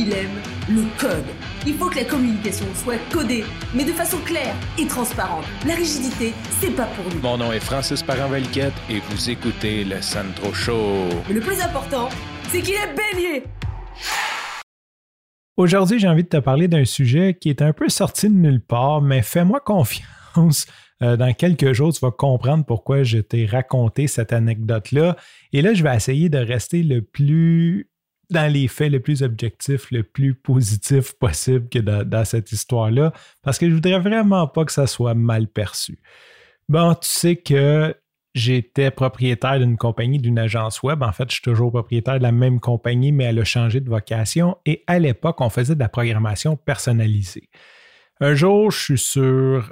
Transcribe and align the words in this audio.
il 0.00 0.12
aime 0.14 0.40
le 0.70 0.84
code. 0.98 1.26
Il 1.66 1.74
faut 1.74 1.90
que 1.90 1.96
la 1.96 2.04
communication 2.04 2.64
soit 2.74 2.96
codée, 3.12 3.44
mais 3.74 3.84
de 3.84 3.92
façon 3.92 4.16
claire 4.24 4.54
et 4.78 4.86
transparente. 4.86 5.44
La 5.66 5.74
rigidité, 5.74 6.32
c'est 6.58 6.74
pas 6.74 6.86
pour 6.86 7.04
nous. 7.12 7.20
Mon 7.20 7.36
nom 7.36 7.52
est 7.52 7.60
Francis 7.60 8.02
parent 8.02 8.32
et 8.34 9.00
vous 9.10 9.30
écoutez 9.30 9.84
le 9.84 10.00
Sandro 10.00 10.54
Show. 10.54 11.08
Mais 11.28 11.34
le 11.34 11.40
plus 11.40 11.60
important, 11.60 12.08
c'est 12.48 12.62
qu'il 12.62 12.74
est 12.74 12.94
bélier. 12.94 13.44
Aujourd'hui, 15.58 15.98
j'ai 15.98 16.08
envie 16.08 16.24
de 16.24 16.28
te 16.28 16.38
parler 16.38 16.66
d'un 16.66 16.86
sujet 16.86 17.36
qui 17.38 17.50
est 17.50 17.60
un 17.60 17.74
peu 17.74 17.90
sorti 17.90 18.30
de 18.30 18.34
nulle 18.34 18.62
part, 18.62 19.02
mais 19.02 19.20
fais-moi 19.20 19.60
confiance. 19.60 20.66
Euh, 21.02 21.18
dans 21.18 21.32
quelques 21.34 21.72
jours, 21.72 21.92
tu 21.92 22.00
vas 22.00 22.10
comprendre 22.10 22.64
pourquoi 22.64 23.02
je 23.02 23.18
t'ai 23.18 23.44
raconté 23.44 24.06
cette 24.06 24.32
anecdote-là. 24.32 25.16
Et 25.52 25.60
là, 25.60 25.74
je 25.74 25.82
vais 25.82 25.94
essayer 25.94 26.30
de 26.30 26.38
rester 26.38 26.82
le 26.82 27.02
plus 27.02 27.89
dans 28.30 28.52
les 28.52 28.68
faits 28.68 28.92
le 28.92 29.00
plus 29.00 29.22
objectif, 29.22 29.90
le 29.90 30.02
plus 30.02 30.34
positif 30.34 31.12
possible 31.14 31.68
que 31.68 31.78
dans, 31.78 32.24
cette 32.24 32.52
histoire-là, 32.52 33.12
parce 33.42 33.58
que 33.58 33.68
je 33.68 33.74
voudrais 33.74 33.98
vraiment 33.98 34.46
pas 34.46 34.64
que 34.64 34.72
ça 34.72 34.86
soit 34.86 35.14
mal 35.14 35.46
perçu. 35.48 35.98
Bon, 36.68 36.94
tu 36.94 37.08
sais 37.08 37.36
que 37.36 37.94
j'étais 38.34 38.90
propriétaire 38.90 39.58
d'une 39.58 39.76
compagnie, 39.76 40.18
d'une 40.18 40.38
agence 40.38 40.82
web. 40.82 41.02
En 41.02 41.12
fait, 41.12 41.28
je 41.28 41.34
suis 41.34 41.42
toujours 41.42 41.72
propriétaire 41.72 42.18
de 42.18 42.22
la 42.22 42.32
même 42.32 42.60
compagnie, 42.60 43.12
mais 43.12 43.24
elle 43.24 43.40
a 43.40 43.44
changé 43.44 43.80
de 43.80 43.90
vocation. 43.90 44.56
Et 44.66 44.84
à 44.86 44.98
l'époque, 44.98 45.40
on 45.40 45.50
faisait 45.50 45.74
de 45.74 45.80
la 45.80 45.88
programmation 45.88 46.56
personnalisée. 46.56 47.48
Un 48.22 48.34
jour, 48.34 48.70
je 48.70 48.78
suis 48.78 48.98
sur, 48.98 49.22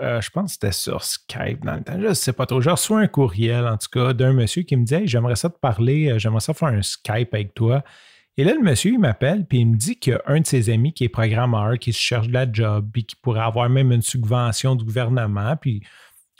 euh, 0.00 0.20
je 0.20 0.30
pense 0.30 0.44
que 0.44 0.52
c'était 0.52 0.72
sur 0.72 1.02
Skype 1.02 1.64
dans 1.64 1.74
le 1.74 1.82
temps, 1.82 2.00
je 2.00 2.06
ne 2.06 2.14
sais 2.14 2.32
pas 2.32 2.46
trop. 2.46 2.60
J'ai 2.60 2.70
reçu 2.70 2.92
un 2.92 3.08
courriel, 3.08 3.66
en 3.66 3.76
tout 3.76 3.88
cas, 3.92 4.12
d'un 4.12 4.32
monsieur 4.32 4.62
qui 4.62 4.76
me 4.76 4.84
dit 4.84 4.94
J'aimerais 5.04 5.34
ça 5.34 5.50
te 5.50 5.58
parler, 5.58 6.10
euh, 6.10 6.18
j'aimerais 6.20 6.40
ça 6.40 6.54
faire 6.54 6.68
un 6.68 6.82
Skype 6.82 7.34
avec 7.34 7.54
toi. 7.54 7.82
Et 8.38 8.44
là, 8.44 8.52
le 8.52 8.60
monsieur, 8.60 8.92
il 8.92 8.98
m'appelle, 8.98 9.46
puis 9.46 9.60
il 9.60 9.66
me 9.66 9.76
dit 9.76 9.96
qu'il 9.96 10.12
y 10.12 10.16
a 10.16 10.22
un 10.26 10.40
de 10.40 10.46
ses 10.46 10.68
amis 10.68 10.92
qui 10.92 11.04
est 11.04 11.08
programmeur, 11.08 11.78
qui 11.78 11.92
se 11.92 11.98
cherche 11.98 12.28
de 12.28 12.34
la 12.34 12.50
job, 12.50 12.88
puis 12.92 13.04
qui 13.04 13.16
pourrait 13.16 13.40
avoir 13.40 13.70
même 13.70 13.92
une 13.92 14.02
subvention 14.02 14.74
du 14.74 14.84
gouvernement, 14.84 15.56
puis 15.56 15.82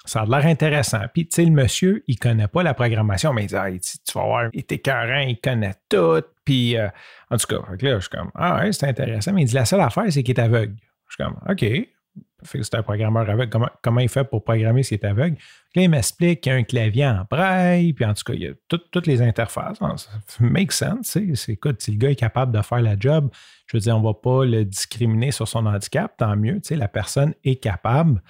ça 0.05 0.21
a 0.21 0.27
l'air 0.27 0.47
intéressant. 0.47 1.01
Puis, 1.13 1.27
tu 1.27 1.37
sais, 1.37 1.45
le 1.45 1.51
monsieur, 1.51 2.05
il 2.07 2.19
connaît 2.19 2.49
pas 2.49 2.63
la 2.63 2.75
programmation, 2.75 3.33
mais 3.33 3.45
il 3.45 3.79
dit, 3.79 4.01
tu 4.07 4.13
vas 4.19 4.25
voir, 4.25 4.51
il 4.53 4.59
est 4.59 4.73
écœurant, 4.73 5.21
il 5.21 5.41
connaît 5.41 5.75
tout. 5.89 6.23
Puis, 6.45 6.77
euh, 6.77 6.89
en 7.31 7.37
tout 7.39 7.47
cas, 7.47 7.57
là, 7.57 7.95
je 7.95 8.01
suis 8.01 8.11
comme, 8.11 8.31
ah 8.35 8.57
ouais, 8.59 8.73
c'est 8.73 8.87
intéressant. 8.87 9.33
Mais 9.33 9.43
il 9.43 9.47
dit, 9.47 9.55
la 9.55 9.65
seule 9.65 9.81
affaire, 9.81 10.05
c'est 10.11 10.23
qu'il 10.23 10.37
est 10.37 10.41
aveugle. 10.41 10.77
Je 11.09 11.15
suis 11.15 11.25
comme, 11.25 11.39
OK. 11.49 11.96
Fait 12.47 12.59
que 12.59 12.65
c'est 12.65 12.77
un 12.77 12.83
programmeur 12.83 13.29
aveugle. 13.29 13.59
Comment, 13.83 14.01
il 14.01 14.09
fait 14.09 14.25
pour 14.25 14.45
programmer 14.45 14.83
s'il 14.83 14.99
est 14.99 15.05
aveugle? 15.05 15.37
Là, 15.75 15.83
il 15.83 15.91
m'explique 15.91 16.41
qu'il 16.41 16.53
y 16.53 16.55
a 16.55 16.59
un 16.59 16.63
clavier 16.63 17.07
en 17.07 17.25
braille, 17.29 17.93
puis 17.93 18.05
en 18.05 18.15
tout 18.15 18.25
cas, 18.25 18.33
il 18.33 18.43
y 18.43 18.47
a 18.47 18.53
toutes 18.69 19.07
les 19.07 19.21
interfaces. 19.21 19.79
Ça 19.79 20.11
make 20.41 20.73
sense. 20.73 21.19
C'est, 21.35 21.53
écoute, 21.53 21.83
si 21.83 21.93
le 21.93 21.99
gars 21.99 22.11
est 22.11 22.17
capable 22.17 22.57
de 22.57 22.63
faire 22.63 22.81
la 22.81 22.99
job, 22.99 23.31
je 23.67 23.77
veux 23.77 23.81
dire, 23.81 23.97
on 23.97 24.01
ne 24.01 24.07
va 24.07 24.15
pas 24.15 24.45
le 24.45 24.65
discriminer 24.65 25.31
sur 25.31 25.47
son 25.47 25.67
handicap, 25.67 26.17
tant 26.17 26.37
mieux. 26.37 26.61
La 26.71 26.89
personne 26.89 27.35
est 27.45 27.57
capable. 27.57 28.23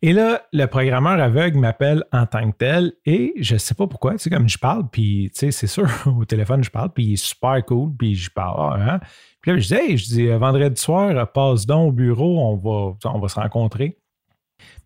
Et 0.00 0.12
là, 0.12 0.42
le 0.52 0.66
programmeur 0.66 1.20
aveugle 1.20 1.58
m'appelle 1.58 2.04
en 2.12 2.24
tant 2.26 2.50
que 2.52 2.56
tel 2.56 2.92
et 3.04 3.34
je 3.40 3.54
ne 3.54 3.58
sais 3.58 3.74
pas 3.74 3.88
pourquoi, 3.88 4.12
tu 4.12 4.18
sais, 4.18 4.30
comme 4.30 4.48
je 4.48 4.58
parle, 4.58 4.88
puis 4.88 5.30
tu 5.34 5.40
sais, 5.40 5.50
c'est 5.50 5.66
sûr, 5.66 5.88
au 6.06 6.24
téléphone, 6.24 6.62
je 6.62 6.70
parle, 6.70 6.92
puis 6.92 7.04
il 7.04 7.12
est 7.14 7.16
super 7.16 7.64
cool, 7.64 7.90
puis 7.98 8.14
je 8.14 8.30
parle, 8.30 8.80
hein? 8.80 9.00
Puis 9.40 9.52
là, 9.52 9.58
je 9.58 9.66
dis, 9.66 9.96
je 9.96 10.04
dis, 10.04 10.26
vendredi 10.28 10.80
soir, 10.80 11.32
passe 11.32 11.66
donc 11.66 11.88
au 11.88 11.92
bureau, 11.92 12.40
on 12.40 12.56
va, 12.56 12.96
on 13.12 13.18
va 13.18 13.28
se 13.28 13.40
rencontrer. 13.40 13.98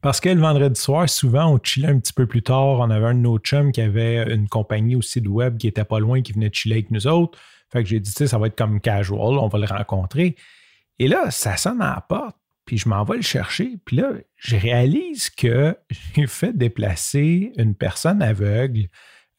Parce 0.01 0.21
que 0.21 0.29
le 0.29 0.41
vendredi 0.41 0.81
soir, 0.81 1.09
souvent, 1.09 1.55
on 1.55 1.61
chillait 1.63 1.89
un 1.89 1.99
petit 1.99 2.13
peu 2.13 2.27
plus 2.27 2.43
tard. 2.43 2.81
On 2.81 2.91
avait 2.91 3.07
un 3.07 3.15
de 3.15 3.21
nos 3.21 3.39
chums 3.39 3.73
qui 3.73 3.81
avait 3.81 4.35
une 4.35 4.49
compagnie 4.49 4.97
aussi 4.97 5.21
de 5.21 5.29
web 5.29 5.57
qui 5.57 5.69
était 5.69 5.85
pas 5.85 6.01
loin, 6.01 6.23
qui 6.23 6.33
venait 6.33 6.51
chiller 6.53 6.75
avec 6.77 6.91
nous 6.91 7.07
autres. 7.07 7.39
Fait 7.71 7.83
que 7.83 7.89
j'ai 7.89 8.01
dit, 8.01 8.11
ça 8.11 8.37
va 8.37 8.49
être 8.49 8.59
comme 8.59 8.81
casual, 8.81 9.39
on 9.39 9.49
va 9.49 9.59
le 9.59 9.67
rencontrer. 9.67 10.37
Et 10.99 11.09
là, 11.09 11.31
ça 11.31 11.57
sonne 11.57 11.81
à 11.81 11.95
la 11.95 12.01
porte, 12.01 12.37
puis 12.73 12.79
je 12.79 12.89
m'en 12.89 13.05
vais 13.05 13.17
le 13.17 13.23
chercher. 13.23 13.77
Puis 13.85 13.99
là, 13.99 14.13
je 14.37 14.57
réalise 14.57 15.29
que 15.29 15.77
j'ai 16.17 16.27
fait 16.27 16.57
déplacer 16.57 17.53
une 17.59 17.75
personne 17.75 18.23
aveugle 18.23 18.87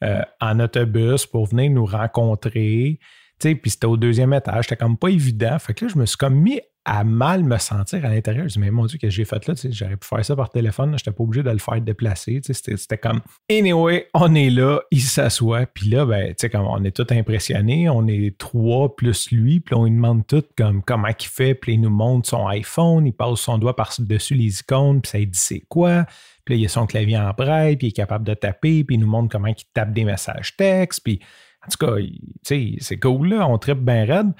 euh, 0.04 0.22
en 0.40 0.60
autobus 0.60 1.26
pour 1.26 1.46
venir 1.46 1.68
nous 1.72 1.84
rencontrer 1.84 3.00
puis 3.40 3.70
c'était 3.70 3.86
au 3.86 3.96
deuxième 3.96 4.32
étage, 4.32 4.64
c'était 4.64 4.76
comme 4.76 4.96
pas 4.96 5.10
évident. 5.10 5.58
Fait 5.58 5.74
que 5.74 5.84
là, 5.84 5.90
je 5.92 5.98
me 5.98 6.06
suis 6.06 6.16
comme 6.16 6.36
mis 6.36 6.60
à 6.84 7.02
mal 7.02 7.44
me 7.44 7.56
sentir 7.58 8.04
à 8.04 8.08
l'intérieur. 8.08 8.46
Je 8.48 8.54
dit, 8.54 8.58
mais 8.58 8.70
mon 8.70 8.84
Dieu, 8.86 8.98
que 8.98 9.08
j'ai 9.08 9.24
fait 9.24 9.46
là? 9.46 9.54
J'aurais 9.70 9.96
pu 9.96 10.06
faire 10.06 10.24
ça 10.24 10.36
par 10.36 10.50
téléphone, 10.50 10.90
je 10.90 10.94
n'étais 10.94 11.12
pas 11.12 11.24
obligé 11.24 11.42
de 11.42 11.50
le 11.50 11.58
faire 11.58 11.80
déplacer. 11.80 12.40
C'était 12.42 12.98
comme, 12.98 13.20
anyway, 13.50 14.08
on 14.12 14.34
est 14.34 14.50
là, 14.50 14.80
il 14.90 15.00
s'assoit, 15.00 15.66
puis 15.66 15.88
là, 15.88 16.04
ben, 16.04 16.34
comme 16.52 16.66
on 16.66 16.84
est 16.84 16.94
tous 16.94 17.14
impressionnés, 17.14 17.88
on 17.88 18.06
est 18.06 18.36
trois 18.38 18.94
plus 18.94 19.30
lui, 19.30 19.60
puis 19.60 19.74
on 19.74 19.84
lui 19.84 19.92
demande 19.92 20.26
tout 20.26 20.44
comme 20.58 20.82
comment 20.82 21.08
il 21.08 21.26
fait, 21.26 21.54
puis 21.54 21.74
il 21.74 21.80
nous 21.80 21.90
montre 21.90 22.28
son 22.28 22.46
iPhone, 22.48 23.06
il 23.06 23.12
passe 23.12 23.40
son 23.40 23.58
doigt 23.58 23.76
par-dessus 23.76 24.34
les 24.34 24.60
icônes, 24.60 25.00
puis 25.00 25.10
ça 25.10 25.18
il 25.18 25.30
dit 25.30 25.38
c'est 25.38 25.64
quoi? 25.68 26.04
Puis 26.44 26.54
là, 26.54 26.60
il 26.60 26.66
a 26.66 26.68
son 26.68 26.86
clavier 26.86 27.16
en 27.16 27.30
braille, 27.30 27.76
puis 27.76 27.86
il 27.86 27.90
est 27.90 27.94
capable 27.94 28.26
de 28.26 28.34
taper, 28.34 28.84
puis 28.84 28.96
il 28.96 29.00
nous 29.00 29.06
montre 29.06 29.30
comment 29.30 29.48
il 29.48 29.56
tape 29.72 29.94
des 29.94 30.04
messages 30.04 30.54
textes, 30.56 31.00
puis 31.02 31.20
en 31.66 31.70
tout 31.70 31.86
cas, 31.86 31.94
c'est 32.42 32.98
cool, 33.00 33.28
là, 33.28 33.48
on 33.48 33.56
tripe 33.56 33.78
bien 33.78 34.04
raide. 34.04 34.32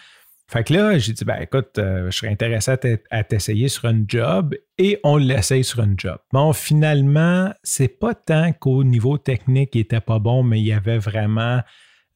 Fait 0.51 0.63
que 0.65 0.75
là, 0.75 0.99
j'ai 0.99 1.13
dit, 1.13 1.25
ben 1.25 1.41
écoute, 1.41 1.79
euh, 1.79 2.11
je 2.11 2.19
serais 2.19 2.29
intéressé 2.29 2.77
à 3.11 3.25
t'essayer 3.25 3.69
sur 3.69 3.87
un 3.87 4.05
job 4.07 4.55
et 4.79 5.01
on 5.03 5.17
l'essaye 5.17 5.65
sur 5.65 5.81
un 5.81 5.95
job. 5.97 6.19
Bon, 6.33 6.53
finalement, 6.53 7.53
c'est 7.63 7.89
pas 7.89 8.15
tant 8.15 8.53
qu'au 8.53 8.85
niveau 8.85 9.17
technique, 9.17 9.75
il 9.75 9.81
était 9.81 10.01
pas 10.01 10.19
bon, 10.19 10.43
mais 10.43 10.61
il 10.61 10.67
y 10.67 10.73
avait 10.73 10.99
vraiment 10.99 11.63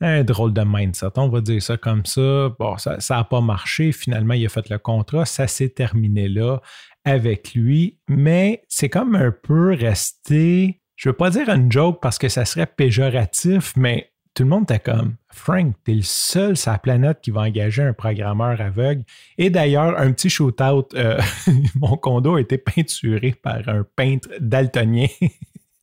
un 0.01 0.23
drôle 0.25 0.53
de 0.53 0.63
mindset. 0.65 1.09
On 1.17 1.29
va 1.29 1.41
dire 1.41 1.63
ça 1.63 1.77
comme 1.77 2.05
ça. 2.05 2.55
Bon, 2.59 2.77
ça 2.77 2.99
n'a 3.11 3.25
pas 3.25 3.41
marché. 3.41 3.93
Finalement, 3.93 4.35
il 4.35 4.47
a 4.47 4.49
fait 4.49 4.69
le 4.69 4.79
contrat. 4.79 5.25
Ça 5.25 5.47
s'est 5.47 5.71
terminé 5.71 6.29
là 6.29 6.61
avec 7.05 7.55
lui. 7.55 7.99
Mais 8.09 8.63
c'est 8.69 8.89
comme 8.89 9.15
un 9.15 9.33
peu 9.33 9.75
resté, 9.75 10.83
je 10.97 11.09
veux 11.09 11.17
pas 11.17 11.31
dire 11.31 11.49
un 11.49 11.69
joke 11.71 12.01
parce 12.01 12.19
que 12.19 12.29
ça 12.29 12.45
serait 12.45 12.67
péjoratif, 12.67 13.73
mais 13.77 14.13
tout 14.39 14.45
le 14.45 14.51
monde 14.51 14.71
était 14.71 14.79
comme 14.79 15.17
Frank, 15.33 15.75
t'es 15.83 15.95
le 15.95 16.03
seul 16.03 16.57
sur 16.57 16.71
la 16.71 16.79
planète 16.79 17.19
qui 17.21 17.33
va 17.33 17.41
engager 17.41 17.83
un 17.83 17.93
programmeur 17.93 18.61
aveugle. 18.61 19.03
Et 19.37 19.51
d'ailleurs, 19.51 19.99
un 19.99 20.13
petit 20.13 20.31
shoot-out, 20.31 20.95
euh, 20.95 21.21
mon 21.75 21.97
condo 21.97 22.37
a 22.37 22.41
été 22.41 22.57
peinturé 22.57 23.33
par 23.33 23.69
un 23.69 23.85
peintre 23.97 24.29
daltonien. 24.39 25.09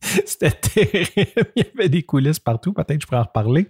c'était 0.00 0.52
terrible. 0.52 1.50
Il 1.54 1.64
y 1.64 1.66
avait 1.74 1.90
des 1.90 2.02
coulisses 2.02 2.38
partout. 2.38 2.72
Peut-être 2.72 2.96
que 2.96 3.02
je 3.02 3.06
pourrais 3.06 3.20
en 3.20 3.24
reparler. 3.24 3.66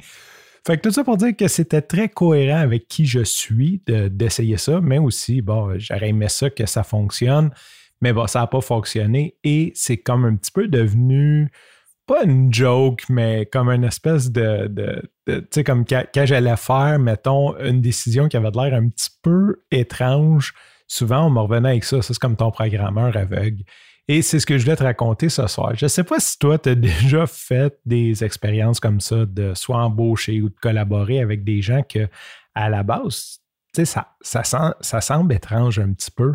Fait 0.64 0.76
que 0.76 0.82
tout 0.82 0.92
ça 0.92 1.02
pour 1.02 1.16
dire 1.16 1.34
que 1.36 1.48
c'était 1.48 1.82
très 1.82 2.08
cohérent 2.08 2.60
avec 2.60 2.86
qui 2.86 3.06
je 3.06 3.24
suis 3.24 3.82
d'essayer 3.88 4.58
ça, 4.58 4.80
mais 4.80 4.98
aussi, 4.98 5.42
bon, 5.42 5.76
j'aurais 5.78 6.10
aimé 6.10 6.28
ça 6.28 6.48
que 6.48 6.64
ça 6.64 6.84
fonctionne, 6.84 7.50
mais 8.00 8.12
bon, 8.12 8.28
ça 8.28 8.38
n'a 8.38 8.46
pas 8.46 8.60
fonctionné 8.60 9.36
et 9.42 9.72
c'est 9.74 9.96
comme 9.96 10.24
un 10.26 10.36
petit 10.36 10.52
peu 10.52 10.68
devenu 10.68 11.50
pas 12.06 12.24
une 12.24 12.52
joke, 12.52 13.04
mais 13.08 13.46
comme 13.46 13.68
une 13.68 13.84
espèce 13.84 14.30
de. 14.30 14.70
tu 15.26 15.42
sais, 15.50 15.64
comme 15.64 15.84
quand, 15.84 16.04
j'allais 16.14 16.56
faire, 16.56 16.98
mettons, 16.98 17.56
une 17.58 17.80
décision 17.80 18.28
qui 18.28 18.36
avait 18.36 18.50
l'air 18.50 18.74
un 18.74 18.88
petit 18.88 19.10
peu 19.22 19.62
étrange, 19.70 20.54
souvent 20.86 21.26
on 21.26 21.30
me 21.30 21.40
revenait 21.40 21.70
avec 21.70 21.84
ça. 21.84 22.02
Ça, 22.02 22.14
c'est 22.14 22.20
comme 22.20 22.36
ton 22.36 22.50
programmeur 22.50 23.16
aveugle. 23.16 23.64
Et 24.08 24.22
c'est 24.22 24.38
ce 24.38 24.46
que 24.46 24.56
je 24.56 24.64
voulais 24.64 24.76
te 24.76 24.84
raconter 24.84 25.28
ce 25.28 25.48
soir. 25.48 25.74
Je 25.74 25.84
ne 25.84 25.88
sais 25.88 26.04
pas 26.04 26.20
si 26.20 26.38
toi, 26.38 26.58
tu 26.58 26.68
as 26.68 26.74
déjà 26.76 27.26
fait 27.26 27.76
des 27.84 28.22
expériences 28.22 28.78
comme 28.78 29.00
ça, 29.00 29.26
de 29.26 29.52
soit 29.54 29.78
embaucher 29.78 30.40
ou 30.40 30.48
de 30.48 30.54
collaborer 30.60 31.20
avec 31.20 31.42
des 31.42 31.60
gens 31.60 31.82
que, 31.82 32.08
à 32.54 32.70
la 32.70 32.84
base, 32.84 33.40
tu 33.74 33.84
sais, 33.84 33.84
ça, 33.84 34.14
ça, 34.22 34.76
ça 34.80 35.00
semble 35.00 35.34
étrange 35.34 35.80
un 35.80 35.92
petit 35.92 36.10
peu. 36.10 36.34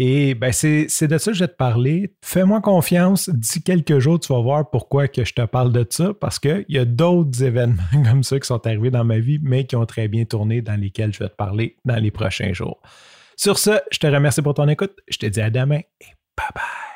Et 0.00 0.36
ben 0.36 0.52
c'est 0.52 0.86
de 1.08 1.18
ça 1.18 1.32
que 1.32 1.36
je 1.36 1.42
vais 1.42 1.48
te 1.48 1.56
parler. 1.56 2.14
Fais-moi 2.22 2.60
confiance, 2.60 3.28
d'ici 3.30 3.64
quelques 3.64 3.98
jours, 3.98 4.20
tu 4.20 4.32
vas 4.32 4.40
voir 4.40 4.70
pourquoi 4.70 5.08
que 5.08 5.24
je 5.24 5.34
te 5.34 5.44
parle 5.44 5.72
de 5.72 5.84
ça, 5.90 6.14
parce 6.14 6.38
qu'il 6.38 6.64
y 6.68 6.78
a 6.78 6.84
d'autres 6.84 7.42
événements 7.42 7.82
comme 8.08 8.22
ça 8.22 8.38
qui 8.38 8.46
sont 8.46 8.64
arrivés 8.64 8.92
dans 8.92 9.04
ma 9.04 9.18
vie, 9.18 9.40
mais 9.42 9.64
qui 9.64 9.74
ont 9.74 9.86
très 9.86 10.06
bien 10.06 10.24
tourné, 10.24 10.62
dans 10.62 10.80
lesquels 10.80 11.12
je 11.12 11.18
vais 11.18 11.28
te 11.28 11.34
parler 11.34 11.78
dans 11.84 11.96
les 11.96 12.12
prochains 12.12 12.52
jours. 12.52 12.80
Sur 13.36 13.58
ce, 13.58 13.72
je 13.90 13.98
te 13.98 14.06
remercie 14.06 14.40
pour 14.40 14.54
ton 14.54 14.68
écoute. 14.68 14.92
Je 15.08 15.18
te 15.18 15.26
dis 15.26 15.40
à 15.40 15.50
demain 15.50 15.80
et 16.00 16.06
bye 16.36 16.46
bye. 16.54 16.87